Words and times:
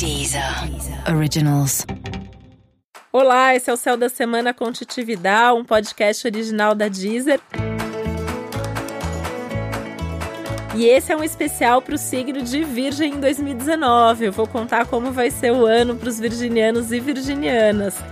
Deezer 0.00 0.42
Originals. 1.14 1.84
Olá, 3.12 3.54
esse 3.54 3.68
é 3.68 3.74
o 3.74 3.76
Céu 3.76 3.98
da 3.98 4.08
Semana 4.08 4.54
com 4.54 4.72
Titividade, 4.72 5.60
um 5.60 5.62
podcast 5.62 6.26
original 6.26 6.74
da 6.74 6.88
Deezer. 6.88 7.38
E 10.74 10.86
esse 10.86 11.12
é 11.12 11.16
um 11.18 11.22
especial 11.22 11.82
para 11.82 11.96
o 11.96 11.98
signo 11.98 12.40
de 12.40 12.64
Virgem 12.64 13.12
em 13.12 13.20
2019. 13.20 14.24
Eu 14.24 14.32
vou 14.32 14.46
contar 14.46 14.86
como 14.86 15.12
vai 15.12 15.30
ser 15.30 15.52
o 15.52 15.66
ano 15.66 15.94
para 15.94 16.08
os 16.08 16.18
virginianos 16.18 16.92
e 16.92 16.98
virginianas. 16.98 18.02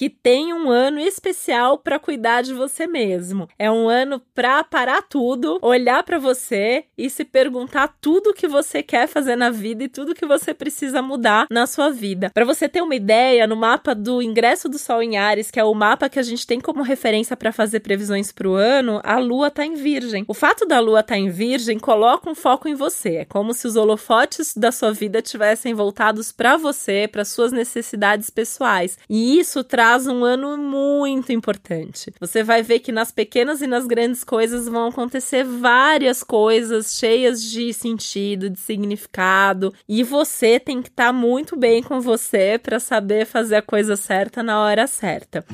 Que 0.00 0.08
tem 0.08 0.54
um 0.54 0.70
ano 0.70 0.98
especial 0.98 1.76
para 1.76 1.98
cuidar 1.98 2.40
de 2.40 2.54
você 2.54 2.86
mesmo. 2.86 3.46
É 3.58 3.70
um 3.70 3.86
ano 3.86 4.18
para 4.34 4.64
parar 4.64 5.02
tudo, 5.02 5.58
olhar 5.60 6.02
para 6.04 6.18
você 6.18 6.84
e 6.96 7.10
se 7.10 7.22
perguntar 7.22 7.96
tudo 8.00 8.32
que 8.32 8.48
você 8.48 8.82
quer 8.82 9.06
fazer 9.06 9.36
na 9.36 9.50
vida 9.50 9.84
e 9.84 9.88
tudo 9.90 10.14
que 10.14 10.24
você 10.24 10.54
precisa 10.54 11.02
mudar 11.02 11.48
na 11.50 11.66
sua 11.66 11.90
vida. 11.90 12.30
Para 12.32 12.46
você 12.46 12.66
ter 12.66 12.80
uma 12.80 12.94
ideia, 12.94 13.46
no 13.46 13.54
mapa 13.54 13.94
do 13.94 14.22
ingresso 14.22 14.70
do 14.70 14.78
Sol 14.78 15.02
em 15.02 15.18
Ares, 15.18 15.50
que 15.50 15.60
é 15.60 15.64
o 15.64 15.74
mapa 15.74 16.08
que 16.08 16.18
a 16.18 16.22
gente 16.22 16.46
tem 16.46 16.62
como 16.62 16.82
referência 16.82 17.36
para 17.36 17.52
fazer 17.52 17.80
previsões 17.80 18.32
para 18.32 18.48
o 18.48 18.54
ano, 18.54 19.02
a 19.04 19.18
Lua 19.18 19.50
tá 19.50 19.66
em 19.66 19.74
Virgem. 19.74 20.24
O 20.26 20.32
fato 20.32 20.64
da 20.64 20.80
Lua 20.80 21.00
estar 21.00 21.16
tá 21.16 21.20
em 21.20 21.28
Virgem 21.28 21.78
coloca 21.78 22.30
um 22.30 22.34
foco 22.34 22.66
em 22.66 22.74
você. 22.74 23.16
É 23.16 23.24
como 23.26 23.52
se 23.52 23.66
os 23.66 23.76
holofotes 23.76 24.54
da 24.56 24.72
sua 24.72 24.92
vida 24.92 25.20
tivessem 25.20 25.74
voltados 25.74 26.32
para 26.32 26.56
você, 26.56 27.06
para 27.06 27.22
suas 27.22 27.52
necessidades 27.52 28.30
pessoais. 28.30 28.96
E 29.06 29.38
isso 29.38 29.62
traz 29.62 29.89
traz 29.90 30.06
um 30.06 30.24
ano 30.24 30.56
muito 30.56 31.32
importante. 31.32 32.12
Você 32.20 32.44
vai 32.44 32.62
ver 32.62 32.78
que 32.78 32.92
nas 32.92 33.10
pequenas 33.10 33.60
e 33.60 33.66
nas 33.66 33.88
grandes 33.88 34.22
coisas 34.22 34.68
vão 34.68 34.86
acontecer 34.86 35.42
várias 35.42 36.22
coisas 36.22 36.94
cheias 36.94 37.42
de 37.42 37.72
sentido, 37.72 38.48
de 38.48 38.60
significado, 38.60 39.74
e 39.88 40.04
você 40.04 40.60
tem 40.60 40.80
que 40.80 40.90
estar 40.90 41.06
tá 41.06 41.12
muito 41.12 41.56
bem 41.56 41.82
com 41.82 42.00
você 42.00 42.56
para 42.62 42.78
saber 42.78 43.26
fazer 43.26 43.56
a 43.56 43.62
coisa 43.62 43.96
certa 43.96 44.44
na 44.44 44.60
hora 44.60 44.86
certa. 44.86 45.44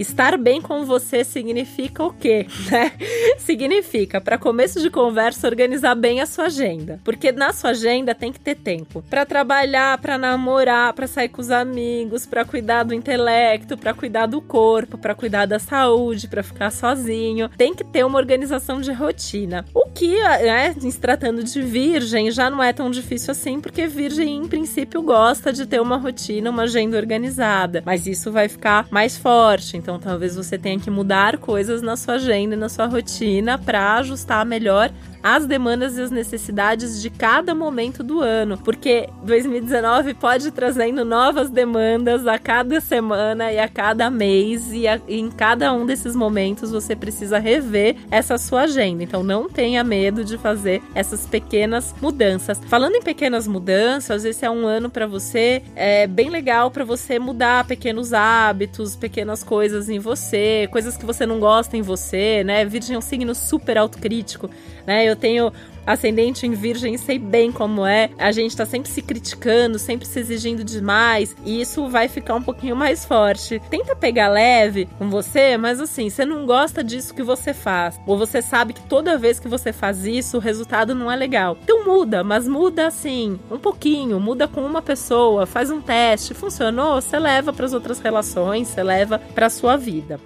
Estar 0.00 0.38
bem 0.38 0.62
com 0.62 0.86
você 0.86 1.22
significa 1.22 2.02
o 2.02 2.10
quê? 2.10 2.46
Né? 2.70 2.92
significa, 3.38 4.20
para 4.20 4.38
começo 4.38 4.80
de 4.80 4.88
conversa, 4.88 5.46
organizar 5.46 5.94
bem 5.94 6.20
a 6.20 6.26
sua 6.26 6.44
agenda. 6.44 7.00
Porque 7.04 7.32
na 7.32 7.52
sua 7.52 7.70
agenda 7.70 8.14
tem 8.14 8.32
que 8.32 8.38
ter 8.38 8.54
tempo 8.54 9.02
para 9.10 9.26
trabalhar, 9.26 9.98
para 9.98 10.16
namorar, 10.16 10.92
para 10.92 11.06
sair 11.06 11.28
com 11.28 11.40
os 11.40 11.50
amigos, 11.50 12.26
para 12.26 12.44
cuidar 12.44 12.84
do 12.84 12.94
intelecto, 12.94 13.76
para 13.76 13.92
cuidar 13.92 14.26
do 14.26 14.40
corpo, 14.40 14.96
para 14.96 15.14
cuidar 15.14 15.46
da 15.46 15.58
saúde, 15.58 16.28
para 16.28 16.42
ficar 16.42 16.70
sozinho. 16.70 17.48
Tem 17.58 17.74
que 17.74 17.84
ter 17.84 18.06
uma 18.06 18.18
organização 18.18 18.80
de 18.80 18.92
rotina. 18.92 19.64
Que, 19.94 20.18
né, 20.22 20.74
se 20.78 20.98
tratando 20.98 21.42
de 21.42 21.60
virgem, 21.60 22.30
já 22.30 22.48
não 22.48 22.62
é 22.62 22.72
tão 22.72 22.90
difícil 22.90 23.32
assim, 23.32 23.60
porque 23.60 23.86
virgem, 23.86 24.36
em 24.36 24.48
princípio, 24.48 25.02
gosta 25.02 25.52
de 25.52 25.66
ter 25.66 25.80
uma 25.80 25.96
rotina, 25.96 26.50
uma 26.50 26.62
agenda 26.62 26.96
organizada. 26.96 27.82
Mas 27.84 28.06
isso 28.06 28.30
vai 28.32 28.48
ficar 28.48 28.86
mais 28.90 29.16
forte. 29.16 29.76
Então 29.76 29.98
talvez 29.98 30.36
você 30.36 30.56
tenha 30.56 30.78
que 30.78 30.90
mudar 30.90 31.38
coisas 31.38 31.82
na 31.82 31.96
sua 31.96 32.14
agenda 32.14 32.54
e 32.54 32.58
na 32.58 32.68
sua 32.68 32.86
rotina 32.86 33.58
para 33.58 33.96
ajustar 33.96 34.44
melhor 34.46 34.90
as 35.22 35.46
demandas 35.46 35.96
e 35.96 36.02
as 36.02 36.10
necessidades 36.10 37.00
de 37.00 37.10
cada 37.10 37.54
momento 37.54 38.02
do 38.02 38.20
ano, 38.20 38.58
porque 38.58 39.08
2019 39.22 40.14
pode 40.14 40.48
ir 40.48 40.52
trazendo 40.52 41.04
novas 41.04 41.50
demandas 41.50 42.26
a 42.26 42.38
cada 42.38 42.80
semana 42.80 43.52
e 43.52 43.58
a 43.58 43.68
cada 43.68 44.10
mês, 44.10 44.72
e, 44.72 44.86
a, 44.88 45.00
e 45.06 45.18
em 45.18 45.30
cada 45.30 45.72
um 45.72 45.86
desses 45.86 46.14
momentos 46.14 46.70
você 46.70 46.96
precisa 46.96 47.38
rever 47.38 47.96
essa 48.10 48.38
sua 48.38 48.62
agenda. 48.62 49.02
Então 49.02 49.22
não 49.22 49.48
tenha 49.48 49.82
medo 49.84 50.24
de 50.24 50.38
fazer 50.38 50.82
essas 50.94 51.26
pequenas 51.26 51.94
mudanças. 52.00 52.60
Falando 52.66 52.96
em 52.96 53.02
pequenas 53.02 53.46
mudanças, 53.46 54.24
esse 54.24 54.44
é 54.44 54.50
um 54.50 54.66
ano 54.66 54.90
para 54.90 55.06
você 55.06 55.62
é 55.74 56.06
bem 56.06 56.30
legal 56.30 56.70
para 56.70 56.84
você 56.84 57.18
mudar 57.18 57.66
pequenos 57.66 58.12
hábitos, 58.12 58.96
pequenas 58.96 59.42
coisas 59.42 59.88
em 59.88 59.98
você, 59.98 60.68
coisas 60.70 60.96
que 60.96 61.04
você 61.04 61.26
não 61.26 61.38
gosta 61.38 61.76
em 61.76 61.82
você, 61.82 62.42
né? 62.44 62.64
Virgem 62.64 62.96
é 62.96 62.98
um 62.98 63.02
signo 63.02 63.34
super 63.34 63.78
autocrítico, 63.78 64.50
né? 64.86 65.09
Eu 65.10 65.16
tenho 65.16 65.52
ascendente 65.86 66.46
em 66.46 66.52
virgem, 66.52 66.96
sei 66.96 67.18
bem 67.18 67.50
como 67.50 67.84
é. 67.84 68.10
A 68.18 68.32
gente 68.32 68.56
tá 68.56 68.64
sempre 68.64 68.90
se 68.90 69.02
criticando, 69.02 69.78
sempre 69.78 70.06
se 70.06 70.18
exigindo 70.20 70.62
demais, 70.62 71.36
e 71.44 71.60
isso 71.60 71.88
vai 71.88 72.08
ficar 72.08 72.34
um 72.34 72.42
pouquinho 72.42 72.76
mais 72.76 73.04
forte. 73.04 73.60
Tenta 73.70 73.96
pegar 73.96 74.28
leve 74.28 74.88
com 74.98 75.10
você, 75.10 75.56
mas 75.56 75.80
assim, 75.80 76.08
você 76.08 76.24
não 76.24 76.46
gosta 76.46 76.82
disso 76.82 77.14
que 77.14 77.22
você 77.22 77.52
faz, 77.52 78.00
ou 78.06 78.16
você 78.16 78.40
sabe 78.42 78.72
que 78.72 78.82
toda 78.82 79.18
vez 79.18 79.40
que 79.40 79.48
você 79.48 79.72
faz 79.72 80.04
isso, 80.04 80.36
o 80.36 80.40
resultado 80.40 80.94
não 80.94 81.10
é 81.10 81.16
legal. 81.16 81.56
Então 81.62 81.84
muda, 81.84 82.22
mas 82.22 82.46
muda 82.46 82.86
assim, 82.86 83.38
um 83.50 83.58
pouquinho, 83.58 84.20
muda 84.20 84.46
com 84.46 84.60
uma 84.60 84.82
pessoa, 84.82 85.46
faz 85.46 85.70
um 85.70 85.80
teste, 85.80 86.34
funcionou, 86.34 87.00
você 87.00 87.18
leva 87.18 87.52
para 87.52 87.66
as 87.66 87.72
outras 87.72 88.00
relações, 88.00 88.68
você 88.68 88.82
leva 88.82 89.18
para 89.34 89.50
sua 89.50 89.76
vida. 89.76 90.20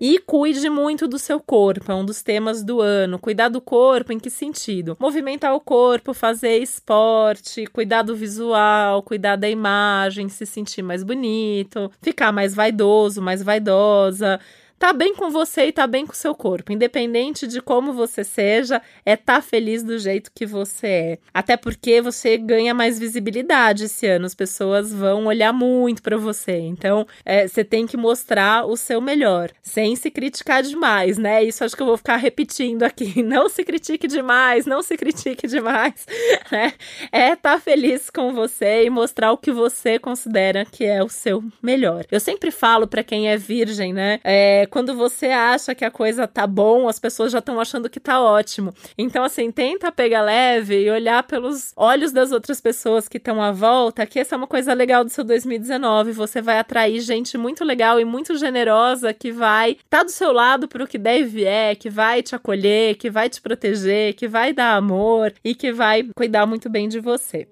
E 0.00 0.18
cuide 0.20 0.70
muito 0.70 1.08
do 1.08 1.18
seu 1.18 1.40
corpo, 1.40 1.90
é 1.90 1.94
um 1.94 2.04
dos 2.04 2.22
temas 2.22 2.62
do 2.62 2.80
ano. 2.80 3.18
Cuidar 3.18 3.48
do 3.48 3.60
corpo 3.60 4.12
em 4.12 4.18
que 4.18 4.30
sentido? 4.30 4.96
Movimentar 5.00 5.52
o 5.54 5.60
corpo, 5.60 6.14
fazer 6.14 6.58
esporte, 6.58 7.66
cuidar 7.66 8.02
do 8.02 8.14
visual, 8.14 9.02
cuidar 9.02 9.34
da 9.34 9.50
imagem, 9.50 10.28
se 10.28 10.46
sentir 10.46 10.82
mais 10.82 11.02
bonito, 11.02 11.90
ficar 12.00 12.30
mais 12.30 12.54
vaidoso, 12.54 13.20
mais 13.20 13.42
vaidosa 13.42 14.38
tá 14.78 14.92
bem 14.92 15.14
com 15.14 15.30
você 15.30 15.66
e 15.66 15.72
tá 15.72 15.86
bem 15.86 16.06
com 16.06 16.14
seu 16.14 16.34
corpo. 16.34 16.72
Independente 16.72 17.46
de 17.46 17.60
como 17.60 17.92
você 17.92 18.22
seja, 18.22 18.80
é 19.04 19.16
tá 19.16 19.42
feliz 19.42 19.82
do 19.82 19.98
jeito 19.98 20.30
que 20.34 20.46
você 20.46 20.86
é. 20.86 21.18
Até 21.34 21.56
porque 21.56 22.00
você 22.00 22.36
ganha 22.36 22.72
mais 22.72 22.98
visibilidade 22.98 23.84
esse 23.84 24.06
ano. 24.06 24.26
As 24.26 24.34
pessoas 24.34 24.92
vão 24.92 25.26
olhar 25.26 25.52
muito 25.52 26.02
para 26.02 26.16
você. 26.16 26.58
Então, 26.58 27.06
é, 27.24 27.46
você 27.46 27.64
tem 27.64 27.86
que 27.86 27.96
mostrar 27.96 28.66
o 28.66 28.76
seu 28.76 29.00
melhor, 29.00 29.50
sem 29.62 29.96
se 29.96 30.10
criticar 30.10 30.62
demais, 30.62 31.18
né? 31.18 31.42
Isso 31.42 31.64
acho 31.64 31.76
que 31.76 31.82
eu 31.82 31.86
vou 31.86 31.96
ficar 31.96 32.16
repetindo 32.16 32.82
aqui. 32.82 33.22
Não 33.28 33.48
se 33.48 33.64
critique 33.64 34.06
demais, 34.06 34.64
não 34.64 34.82
se 34.82 34.96
critique 34.96 35.46
demais, 35.46 36.06
né? 36.50 36.72
É 37.12 37.36
tá 37.36 37.58
feliz 37.58 38.10
com 38.10 38.32
você 38.32 38.84
e 38.84 38.90
mostrar 38.90 39.32
o 39.32 39.36
que 39.36 39.50
você 39.50 39.98
considera 39.98 40.64
que 40.64 40.84
é 40.84 41.02
o 41.02 41.08
seu 41.08 41.42
melhor. 41.62 42.04
Eu 42.10 42.20
sempre 42.20 42.50
falo 42.50 42.86
para 42.86 43.02
quem 43.02 43.28
é 43.28 43.36
virgem, 43.36 43.92
né? 43.92 44.20
É, 44.24 44.66
quando 44.68 44.94
você 44.94 45.26
acha 45.26 45.74
que 45.74 45.84
a 45.84 45.90
coisa 45.90 46.28
tá 46.28 46.46
bom, 46.46 46.88
as 46.88 46.98
pessoas 46.98 47.32
já 47.32 47.40
estão 47.40 47.60
achando 47.60 47.90
que 47.90 47.98
tá 47.98 48.20
ótimo. 48.20 48.72
Então, 48.96 49.24
assim, 49.24 49.50
tenta 49.50 49.90
pegar 49.90 50.22
leve 50.22 50.84
e 50.84 50.90
olhar 50.90 51.22
pelos 51.24 51.72
olhos 51.76 52.12
das 52.12 52.30
outras 52.30 52.60
pessoas 52.60 53.08
que 53.08 53.16
estão 53.16 53.42
à 53.42 53.50
volta, 53.50 54.06
que 54.06 54.18
essa 54.18 54.34
é 54.34 54.38
uma 54.38 54.46
coisa 54.46 54.72
legal 54.74 55.02
do 55.02 55.10
seu 55.10 55.24
2019. 55.24 56.12
Você 56.12 56.40
vai 56.40 56.58
atrair 56.58 57.00
gente 57.00 57.36
muito 57.36 57.64
legal 57.64 57.98
e 57.98 58.04
muito 58.04 58.36
generosa 58.36 59.12
que 59.12 59.32
vai 59.32 59.72
estar 59.72 59.98
tá 59.98 60.02
do 60.04 60.10
seu 60.10 60.32
lado 60.32 60.68
pro 60.68 60.86
que 60.86 60.98
deve 60.98 61.44
é, 61.44 61.74
que 61.74 61.90
vai 61.90 62.22
te 62.22 62.34
acolher, 62.34 62.96
que 62.96 63.10
vai 63.10 63.28
te 63.28 63.40
proteger, 63.40 64.14
que 64.14 64.28
vai 64.28 64.52
dar 64.52 64.76
amor 64.76 65.32
e 65.44 65.54
que 65.54 65.72
vai 65.72 66.08
cuidar 66.14 66.46
muito 66.46 66.68
bem 66.68 66.88
de 66.88 67.00
você. 67.00 67.48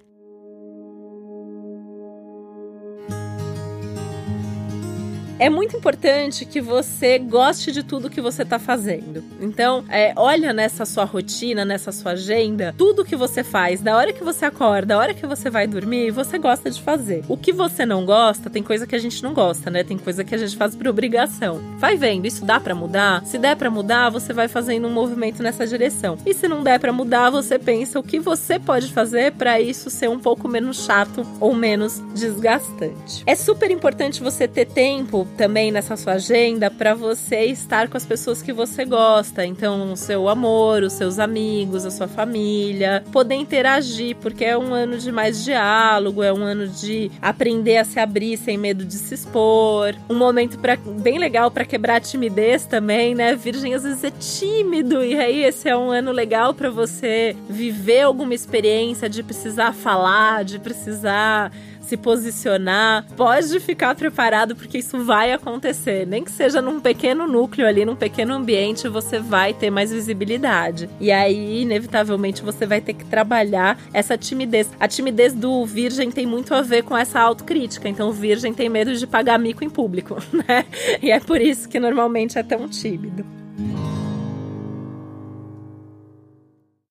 É 5.38 5.50
muito 5.50 5.76
importante 5.76 6.44
que 6.44 6.60
você 6.60 7.19
goste 7.19 7.70
de 7.70 7.82
tudo 7.82 8.10
que 8.10 8.20
você 8.20 8.42
está 8.42 8.58
fazendo. 8.58 9.22
Então, 9.41 9.84
é, 9.88 10.12
olha 10.16 10.52
nessa 10.52 10.84
sua 10.84 11.04
rotina, 11.04 11.64
nessa 11.64 11.92
sua 11.92 12.12
agenda, 12.12 12.74
tudo 12.76 13.04
que 13.04 13.16
você 13.16 13.44
faz, 13.44 13.80
da 13.80 13.96
hora 13.96 14.12
que 14.12 14.25
você 14.25 14.44
acorda, 14.44 14.86
da 14.86 14.98
hora 14.98 15.14
que 15.14 15.26
você 15.26 15.50
vai 15.50 15.66
dormir, 15.66 16.10
você 16.10 16.38
gosta 16.38 16.70
de 16.70 16.80
fazer. 16.80 17.25
O 17.28 17.36
que 17.36 17.52
você 17.52 17.84
não 17.84 18.04
gosta, 18.04 18.48
tem 18.48 18.62
coisa 18.62 18.86
que 18.86 18.94
a 18.94 18.98
gente 18.98 19.22
não 19.22 19.34
gosta, 19.34 19.70
né? 19.70 19.82
Tem 19.82 19.98
coisa 19.98 20.25
que 20.25 20.34
a 20.34 20.38
gente 20.38 20.56
faz 20.56 20.75
por 20.75 20.86
obrigação. 20.88 21.60
Vai 21.78 21.96
vendo, 21.96 22.26
isso 22.26 22.44
dá 22.44 22.60
para 22.60 22.75
mudar? 22.75 23.25
Se 23.26 23.37
der 23.38 23.56
para 23.56 23.70
mudar, 23.70 24.11
você 24.11 24.32
vai 24.32 24.49
fazendo 24.49 24.87
um 24.87 24.93
movimento 24.93 25.43
nessa 25.43 25.66
direção. 25.66 26.16
E 26.25 26.32
se 26.32 26.46
não 26.46 26.62
der 26.62 26.78
para 26.78 26.93
mudar, 26.93 27.31
você 27.31 27.58
pensa 27.58 27.99
o 27.99 28.02
que 28.02 28.20
você 28.20 28.58
pode 28.58 28.93
fazer 28.93 29.32
para 29.32 29.61
isso 29.61 29.90
ser 29.90 30.08
um 30.08 30.19
pouco 30.19 30.49
menos 30.49 30.84
chato 30.84 31.26
ou 31.40 31.55
menos 31.55 32.00
desgastante. 32.14 33.22
É 33.26 33.34
super 33.34 33.70
importante 33.70 34.22
você 34.22 34.46
ter 34.46 34.66
tempo 34.66 35.25
também 35.37 35.70
nessa 35.70 35.96
sua 35.96 36.14
agenda 36.14 36.70
para 36.70 36.94
você 36.94 37.44
estar 37.44 37.88
com 37.88 37.96
as 37.96 38.06
pessoas 38.06 38.43
que 38.43 38.52
você 38.52 38.84
gosta. 38.84 39.44
Então, 39.44 39.93
o 39.93 39.96
seu 39.96 40.28
amor, 40.28 40.82
os 40.82 40.93
seus 40.93 41.19
amigos, 41.19 41.84
a 41.84 41.90
sua 41.90 42.08
família, 42.08 43.05
poder 43.12 43.34
interagir, 43.34 44.17
porque 44.17 44.44
é 44.44 44.56
um 44.56 44.73
ano 44.73 44.99
de 44.99 45.11
mais 45.11 45.44
diálogo, 45.44 46.23
é 46.23 46.32
um 46.32 46.43
ano 46.43 46.69
de 46.69 47.11
aprender 47.20 47.78
a 47.78 47.84
se 47.84 47.99
abrir 47.99 48.37
sem 48.37 48.56
medo 48.56 48.84
de 48.84 48.94
se 48.94 49.14
expor. 49.14 49.94
Um 50.08 50.14
momento 50.14 50.58
pra, 50.58 50.76
bem 50.76 51.19
legal 51.19 51.50
para 51.50 51.64
quebrar 51.64 51.96
a 51.96 52.00
timidez 52.00 52.67
também, 52.67 53.14
né? 53.14 53.34
Virgem 53.34 53.75
às 53.75 53.82
vezes 53.82 54.05
é 54.05 54.11
tímido 54.11 55.05
e 55.05 55.17
aí 55.19 55.44
esse 55.44 55.69
é 55.69 55.76
um 55.76 55.90
ano 55.90 56.12
legal 56.12 56.55
para 56.55 56.70
você 56.70 57.37
viver 57.49 58.02
alguma 58.02 58.34
experiência 58.34 59.08
de 59.08 59.23
precisar 59.23 59.73
falar, 59.73 60.44
de 60.44 60.58
precisar 60.58 61.52
se 61.87 61.97
posicionar, 61.97 63.06
pode 63.17 63.61
ficar 63.61 63.94
preparado 63.94 64.56
porque 64.56 64.79
isso 64.79 65.05
vai 65.05 65.33
acontecer. 65.33 66.06
Nem 66.06 66.25
que 66.25 66.31
seja 66.31 66.61
num 66.61 66.81
pequeno 66.81 67.27
núcleo 67.27 67.67
ali, 67.67 67.85
num 67.85 67.97
pequeno 67.97 68.35
ambiente, 68.35 68.88
você 68.88 69.19
vai 69.19 69.55
ter 69.55 69.71
mais 69.71 69.93
visibilidade. 69.93 70.91
E 71.00 71.12
aí, 71.12 71.62
inevitavelmente, 71.62 72.43
você 72.43 72.67
vai 72.67 72.81
ter 72.81 72.94
que 72.94 73.05
trabalhar 73.05 73.79
essa 73.93 74.19
timidez. 74.19 74.69
A 74.81 74.88
timidez 74.88 75.33
do 75.33 75.65
virgem 75.65 76.11
tem 76.11 76.27
muito 76.27 76.55
a 76.55 76.62
ver 76.62 76.83
com 76.83 76.97
essa 76.97 77.21
autocrítica. 77.21 77.88
Então, 77.88 78.09
o 78.09 78.12
virgem 78.12 78.53
tem 78.53 78.69
medo 78.69 78.94
de 78.94 79.06
pagar 79.06 79.38
mico 79.38 79.65
em 79.65 79.71
público, 79.71 80.17
né? 80.33 80.67
E 81.03 81.11
é 81.11 81.21
por 81.21 81.41
isso 81.41 81.69
que 81.69 81.79
normalmente 81.79 82.38
é 82.38 82.43
tão 82.43 82.69
tímido. 82.69 83.45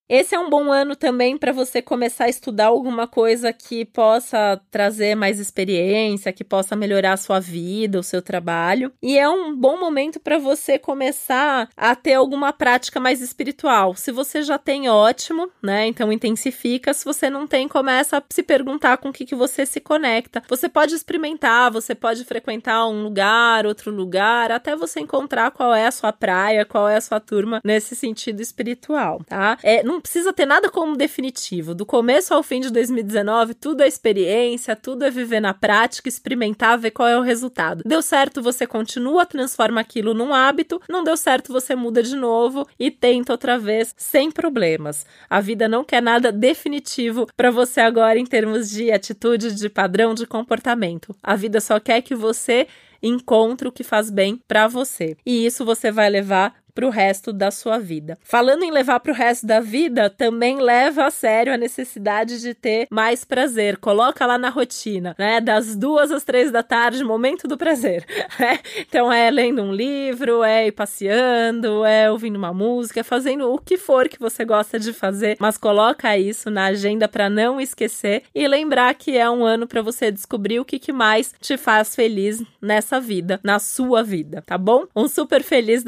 Esse 0.08 0.36
é 0.36 0.38
um 0.38 0.48
bom 0.48 0.70
ano 0.70 0.94
também 0.94 1.36
para 1.36 1.52
você 1.52 1.82
começar 1.82 2.26
a 2.26 2.28
estudar 2.28 2.66
alguma 2.66 3.08
coisa 3.08 3.52
que 3.52 3.84
possa 3.84 4.60
trazer 4.70 5.16
mais 5.16 5.40
experiência, 5.40 6.32
que 6.32 6.44
possa 6.44 6.76
melhorar 6.76 7.14
a 7.14 7.16
sua 7.16 7.40
vida, 7.40 7.98
o 7.98 8.04
seu 8.04 8.22
trabalho. 8.22 8.92
E 9.02 9.18
é 9.18 9.28
um 9.28 9.54
bom 9.56 9.80
momento 9.80 10.20
para 10.20 10.38
você 10.38 10.78
começar 10.78 11.68
a 11.76 11.96
ter 11.96 12.14
alguma 12.14 12.52
prática 12.52 13.00
mais 13.00 13.20
espiritual. 13.20 13.96
Se 13.96 14.12
você 14.12 14.42
já 14.42 14.56
tem, 14.58 14.88
ótimo, 14.88 15.50
né? 15.60 15.88
Então 15.88 16.12
intensifica. 16.12 16.94
Se 16.94 17.04
você 17.04 17.28
não 17.28 17.44
tem, 17.44 17.66
começa 17.66 18.18
a 18.18 18.22
se 18.30 18.44
perguntar 18.44 18.98
com 18.98 19.08
o 19.08 19.12
que, 19.12 19.26
que 19.26 19.34
você 19.34 19.66
se 19.66 19.80
conecta. 19.80 20.40
Você 20.48 20.68
pode 20.68 20.94
experimentar, 20.94 21.72
você 21.72 21.96
pode 21.96 22.24
frequentar 22.24 22.86
um 22.86 23.02
lugar, 23.02 23.66
outro 23.66 23.90
lugar, 23.90 24.52
até 24.52 24.76
você 24.76 25.00
encontrar 25.00 25.50
qual 25.50 25.74
é 25.74 25.86
a 25.88 25.90
sua 25.90 26.12
praia, 26.12 26.64
qual 26.64 26.88
é 26.88 26.96
a 26.96 27.00
sua 27.00 27.18
turma 27.18 27.60
nesse 27.64 27.96
sentido 27.96 28.40
espiritual, 28.40 29.20
tá? 29.26 29.58
É, 29.64 29.82
não 29.82 29.95
não 29.96 30.00
precisa 30.00 30.32
ter 30.32 30.44
nada 30.44 30.70
como 30.70 30.96
definitivo. 30.96 31.74
Do 31.74 31.86
começo 31.86 32.34
ao 32.34 32.42
fim 32.42 32.60
de 32.60 32.70
2019, 32.70 33.54
tudo 33.54 33.82
é 33.82 33.88
experiência, 33.88 34.76
tudo 34.76 35.04
é 35.04 35.10
viver 35.10 35.40
na 35.40 35.54
prática, 35.54 36.08
experimentar, 36.08 36.78
ver 36.78 36.90
qual 36.90 37.08
é 37.08 37.18
o 37.18 37.22
resultado. 37.22 37.82
Deu 37.84 38.02
certo, 38.02 38.42
você 38.42 38.66
continua, 38.66 39.24
transforma 39.24 39.80
aquilo 39.80 40.12
num 40.12 40.34
hábito. 40.34 40.80
Não 40.88 41.02
deu 41.02 41.16
certo, 41.16 41.50
você 41.50 41.74
muda 41.74 42.02
de 42.02 42.14
novo 42.14 42.66
e 42.78 42.90
tenta 42.90 43.32
outra 43.32 43.58
vez 43.58 43.94
sem 43.96 44.30
problemas. 44.30 45.06
A 45.30 45.40
vida 45.40 45.66
não 45.66 45.82
quer 45.82 46.02
nada 46.02 46.30
definitivo 46.30 47.26
para 47.34 47.50
você 47.50 47.80
agora 47.80 48.18
em 48.18 48.26
termos 48.26 48.68
de 48.68 48.92
atitude, 48.92 49.54
de 49.54 49.70
padrão, 49.70 50.12
de 50.12 50.26
comportamento. 50.26 51.16
A 51.22 51.34
vida 51.34 51.58
só 51.58 51.80
quer 51.80 52.02
que 52.02 52.14
você 52.14 52.66
encontre 53.02 53.66
o 53.66 53.72
que 53.72 53.82
faz 53.82 54.10
bem 54.10 54.42
para 54.46 54.68
você. 54.68 55.16
E 55.24 55.46
isso 55.46 55.64
você 55.64 55.90
vai 55.90 56.10
levar 56.10 56.54
para 56.76 56.86
o 56.86 56.90
resto 56.90 57.32
da 57.32 57.50
sua 57.50 57.78
vida. 57.78 58.18
Falando 58.22 58.62
em 58.62 58.70
levar 58.70 59.00
para 59.00 59.10
o 59.10 59.14
resto 59.14 59.46
da 59.46 59.60
vida, 59.60 60.10
também 60.10 60.60
leva 60.60 61.06
a 61.06 61.10
sério 61.10 61.54
a 61.54 61.56
necessidade 61.56 62.38
de 62.38 62.52
ter 62.52 62.86
mais 62.90 63.24
prazer. 63.24 63.78
Coloca 63.78 64.26
lá 64.26 64.36
na 64.36 64.50
rotina, 64.50 65.16
né? 65.18 65.40
Das 65.40 65.74
duas 65.74 66.12
às 66.12 66.22
três 66.22 66.52
da 66.52 66.62
tarde, 66.62 67.02
momento 67.02 67.48
do 67.48 67.56
prazer. 67.56 68.04
Né? 68.38 68.58
Então 68.80 69.10
é 69.10 69.30
lendo 69.30 69.62
um 69.62 69.72
livro, 69.72 70.42
é 70.42 70.66
ir 70.66 70.72
passeando, 70.72 71.86
é 71.86 72.10
ouvindo 72.10 72.36
uma 72.36 72.52
música, 72.52 73.00
é 73.00 73.02
fazendo 73.02 73.50
o 73.50 73.58
que 73.58 73.78
for 73.78 74.10
que 74.10 74.18
você 74.18 74.44
gosta 74.44 74.78
de 74.78 74.92
fazer, 74.92 75.36
mas 75.40 75.56
coloca 75.56 76.18
isso 76.18 76.50
na 76.50 76.66
agenda 76.66 77.08
para 77.08 77.30
não 77.30 77.58
esquecer 77.58 78.24
e 78.34 78.46
lembrar 78.46 78.94
que 78.94 79.16
é 79.16 79.30
um 79.30 79.42
ano 79.42 79.66
para 79.66 79.80
você 79.80 80.10
descobrir 80.10 80.60
o 80.60 80.66
que, 80.66 80.78
que 80.78 80.92
mais 80.92 81.32
te 81.40 81.56
faz 81.56 81.94
feliz 81.94 82.42
nessa 82.60 83.00
vida, 83.00 83.40
na 83.42 83.58
sua 83.58 84.02
vida, 84.02 84.42
tá 84.44 84.58
bom? 84.58 84.84
Um 84.94 85.08
super 85.08 85.42
feliz 85.42 85.82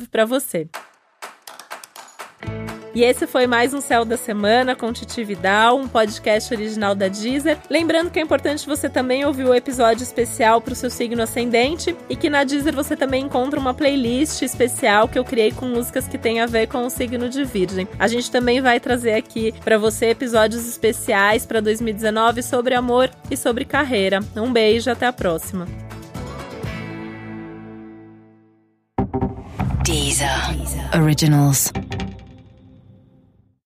2019 0.00 0.08
para 0.08 0.24
você. 0.24 0.68
E 2.92 3.04
esse 3.04 3.24
foi 3.24 3.46
mais 3.46 3.72
um 3.72 3.80
Céu 3.80 4.04
da 4.04 4.16
Semana 4.16 4.74
com 4.74 4.92
Titi 4.92 5.22
Vidal, 5.22 5.78
um 5.78 5.86
podcast 5.86 6.52
original 6.52 6.92
da 6.92 7.06
Deezer. 7.06 7.56
Lembrando 7.70 8.10
que 8.10 8.18
é 8.18 8.22
importante 8.22 8.66
você 8.66 8.88
também 8.88 9.24
ouvir 9.24 9.44
o 9.44 9.54
episódio 9.54 10.02
especial 10.02 10.60
para 10.60 10.72
o 10.72 10.76
seu 10.76 10.90
signo 10.90 11.22
ascendente 11.22 11.96
e 12.08 12.16
que 12.16 12.28
na 12.28 12.42
Deezer 12.42 12.74
você 12.74 12.96
também 12.96 13.24
encontra 13.24 13.60
uma 13.60 13.72
playlist 13.72 14.42
especial 14.42 15.06
que 15.06 15.16
eu 15.16 15.24
criei 15.24 15.52
com 15.52 15.66
músicas 15.66 16.08
que 16.08 16.18
tem 16.18 16.40
a 16.40 16.46
ver 16.46 16.66
com 16.66 16.84
o 16.84 16.90
signo 16.90 17.28
de 17.28 17.44
Virgem. 17.44 17.86
A 17.96 18.08
gente 18.08 18.28
também 18.28 18.60
vai 18.60 18.80
trazer 18.80 19.14
aqui 19.14 19.54
para 19.64 19.78
você 19.78 20.06
episódios 20.06 20.66
especiais 20.68 21.46
para 21.46 21.60
2019 21.60 22.42
sobre 22.42 22.74
amor 22.74 23.08
e 23.30 23.36
sobre 23.36 23.64
carreira. 23.64 24.18
Um 24.34 24.52
beijo, 24.52 24.90
até 24.90 25.06
a 25.06 25.12
próxima. 25.12 25.89
Deezer. 30.20 30.90
Originals. 30.94 31.72